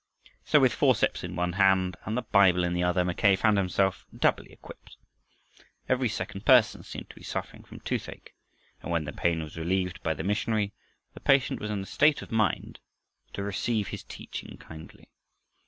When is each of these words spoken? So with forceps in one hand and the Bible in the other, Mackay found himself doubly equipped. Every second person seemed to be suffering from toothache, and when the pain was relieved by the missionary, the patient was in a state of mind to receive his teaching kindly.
So 0.43 0.59
with 0.59 0.73
forceps 0.73 1.23
in 1.23 1.35
one 1.35 1.53
hand 1.53 1.95
and 2.05 2.17
the 2.17 2.23
Bible 2.23 2.63
in 2.63 2.73
the 2.73 2.81
other, 2.81 3.05
Mackay 3.05 3.35
found 3.35 3.59
himself 3.59 4.07
doubly 4.17 4.51
equipped. 4.51 4.97
Every 5.87 6.09
second 6.09 6.43
person 6.43 6.81
seemed 6.81 7.11
to 7.11 7.15
be 7.15 7.21
suffering 7.21 7.63
from 7.63 7.81
toothache, 7.81 8.33
and 8.81 8.91
when 8.91 9.05
the 9.05 9.13
pain 9.13 9.43
was 9.43 9.57
relieved 9.57 10.01
by 10.01 10.15
the 10.15 10.23
missionary, 10.23 10.73
the 11.13 11.19
patient 11.19 11.59
was 11.59 11.69
in 11.69 11.83
a 11.83 11.85
state 11.85 12.23
of 12.23 12.31
mind 12.31 12.79
to 13.33 13.43
receive 13.43 13.89
his 13.89 14.03
teaching 14.03 14.57
kindly. 14.57 15.07